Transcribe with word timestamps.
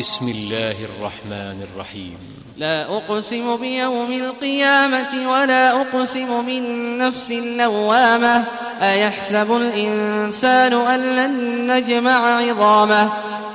بسم 0.00 0.28
الله 0.28 0.76
الرحمن 0.84 1.66
الرحيم. 1.72 2.18
لا 2.56 2.96
أقسم 2.96 3.56
بيوم 3.56 4.12
القيامة 4.12 5.30
ولا 5.32 5.80
أقسم 5.80 6.42
بالنفس 6.46 7.30
اللوامة. 7.30 8.44
أيحسب 8.82 9.56
الإنسان 9.56 10.72
أن 10.72 11.16
لن 11.16 11.66
نجمع 11.72 12.36
عظامه؟ 12.36 13.08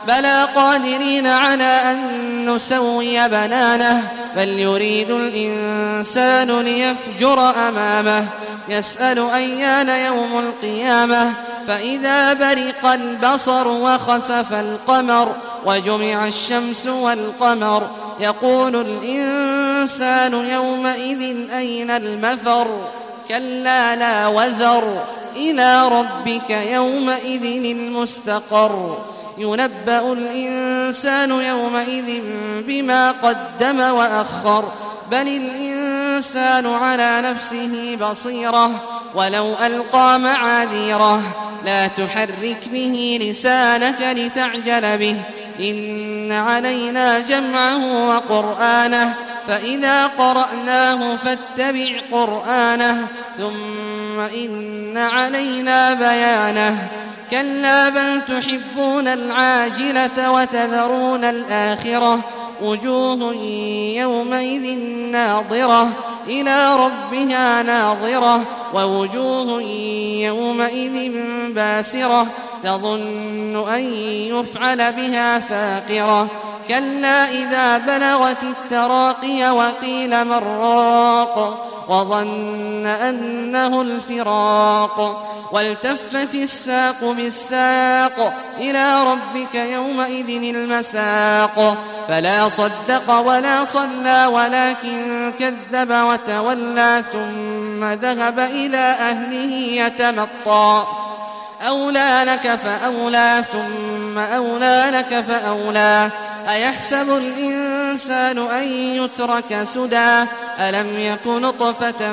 بلى 0.07 0.47
قادرين 0.55 1.27
على 1.27 1.63
أن 1.63 2.55
نسوي 2.55 3.27
بنانه. 3.27 4.11
بل 4.35 4.49
يريد 4.49 5.11
الإنسان 5.11 6.59
ليفجر 6.59 7.39
أمامه. 7.67 8.25
يسأل 8.69 9.19
أيان 9.29 9.89
يوم 9.89 10.39
القيامة. 10.39 11.33
فإذا 11.67 12.33
برق 12.33 12.85
البصر 12.85 13.67
وخسف 13.67 14.53
القمر 14.53 15.35
وجمع 15.65 16.27
الشمس 16.27 16.85
والقمر. 16.85 17.89
يقول 18.19 18.75
الإنسان 18.75 20.33
يومئذ 20.33 21.51
أين 21.51 21.91
المفر؟ 21.91 22.67
كلا 23.29 23.95
لا 23.95 24.27
وزر. 24.27 25.03
إلى 25.35 25.87
ربك 25.87 26.49
يومئذ 26.49 27.65
المستقر. 27.65 28.97
ينبأ 29.37 30.13
الإنسان 30.13 31.29
يومئذ 31.29 32.21
بما 32.67 33.11
قدم 33.11 33.79
وأخر. 33.79 34.71
بل 35.11 35.27
الإنسان 35.27 36.73
على 36.73 37.21
نفسه 37.21 37.97
بصيرة. 38.01 38.71
ولو 39.15 39.55
ألقى 39.65 40.19
معاذيره 40.19 41.21
لا 41.65 41.87
تحرك 41.87 42.59
به 42.73 43.19
لسانك 43.21 44.01
لتعجل 44.01 44.97
به. 44.97 45.15
إن 45.59 46.31
علينا 46.31 47.19
جمعه 47.19 48.07
وقرآنه 48.07 49.13
فإذا 49.47 50.07
قرأناه 50.07 51.15
فاتبع 51.15 51.87
قرآنه 52.11 53.07
ثم 53.37 54.19
إن 54.19 54.97
علينا 54.97 55.93
بيانه 55.93 56.87
كلا 57.31 57.89
بل 57.89 58.21
تحبون 58.27 59.07
العاجلة 59.07 60.31
وتذرون 60.31 61.23
الآخرة 61.23 62.19
وجوه 62.61 63.33
يومئذ 63.95 64.79
ناظرة 65.11 66.14
إلى 66.27 66.75
ربها 66.75 67.63
ناظرة 67.63 68.41
ووجوه 68.73 69.61
يومئذ 70.21 71.11
باسرة 71.49 72.27
تظن 72.63 73.69
أن 73.69 73.83
يفعل 74.29 74.91
بها 74.91 75.39
فاقرة 75.39 76.27
كلا 76.69 77.29
إذا 77.29 77.77
بلغت 77.77 78.43
التراقي 78.43 79.49
وقيل 79.51 80.25
من 80.25 80.33
راق 80.33 81.65
وظن 81.87 82.85
أنه 82.85 83.81
الفراق 83.81 85.25
والتفت 85.51 86.35
الساق 86.35 87.03
بالساق 87.03 88.33
إلى 88.57 89.03
ربك 89.03 89.55
يومئذ 89.55 90.55
المساق 90.55 91.77
فلا 92.07 92.49
صدق 92.49 93.19
ولا 93.19 93.65
صلى 93.65 94.25
ولكن 94.25 95.33
كذب 95.39 95.91
وتولى 95.91 97.03
ثم 97.13 97.83
ذهب 97.83 98.39
إلى 98.39 98.77
أهله 98.77 99.53
يتمطى 99.85 100.85
أولى 101.67 102.21
لك 102.25 102.55
فأولى 102.55 103.43
ثم 103.51 104.17
أولى 104.17 104.85
لك 104.93 105.23
فأولى 105.27 106.09
أيحسب 106.49 107.17
الإنسان 107.17 108.37
أن 108.37 108.63
يترك 108.67 109.63
سدى؟ 109.63 110.23
ألم 110.59 110.99
يك 110.99 111.27
نطفة 111.27 112.11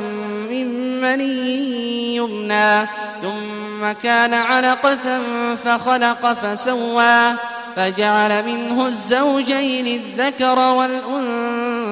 من 0.51 1.01
مني 1.01 2.17
يمنى؟ 2.17 2.87
ثم 3.23 3.93
كان 4.03 4.35
علقة 4.35 5.21
فخلق 5.65 6.33
فسوى 6.33 7.33
فجعل 7.77 8.47
منه 8.47 8.87
الزوجين 8.87 9.87
الذكر 9.87 10.59
والأنثى. 10.59 11.83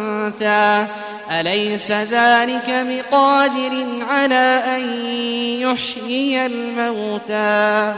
أليس 1.30 1.90
ذلك 1.90 2.70
بقادر 2.70 3.86
على 4.10 4.62
أن 4.76 4.80
يحيي 5.60 6.46
الموتى؟ 6.46 7.94